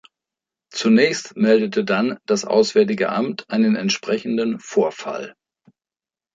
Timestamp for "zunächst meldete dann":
0.71-2.17